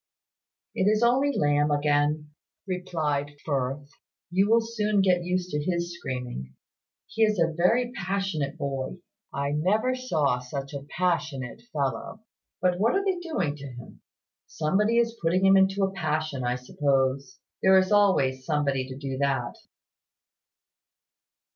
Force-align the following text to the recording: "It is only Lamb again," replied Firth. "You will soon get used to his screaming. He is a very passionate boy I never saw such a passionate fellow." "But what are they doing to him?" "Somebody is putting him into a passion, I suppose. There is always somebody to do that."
"It 0.73 0.85
is 0.87 1.03
only 1.03 1.31
Lamb 1.37 1.69
again," 1.69 2.31
replied 2.67 3.37
Firth. 3.45 3.87
"You 4.31 4.49
will 4.49 4.59
soon 4.61 5.01
get 5.03 5.23
used 5.23 5.51
to 5.51 5.61
his 5.63 5.95
screaming. 5.95 6.55
He 7.05 7.21
is 7.21 7.37
a 7.37 7.53
very 7.53 7.91
passionate 7.91 8.57
boy 8.57 8.97
I 9.31 9.51
never 9.51 9.93
saw 9.93 10.39
such 10.39 10.73
a 10.73 10.85
passionate 10.97 11.61
fellow." 11.71 12.21
"But 12.63 12.79
what 12.79 12.95
are 12.95 13.05
they 13.05 13.19
doing 13.19 13.55
to 13.57 13.67
him?" 13.67 14.01
"Somebody 14.47 14.97
is 14.97 15.15
putting 15.21 15.45
him 15.45 15.55
into 15.55 15.83
a 15.83 15.91
passion, 15.93 16.43
I 16.43 16.55
suppose. 16.55 17.37
There 17.61 17.77
is 17.77 17.91
always 17.91 18.43
somebody 18.43 18.87
to 18.89 18.97
do 18.97 19.19
that." 19.19 19.53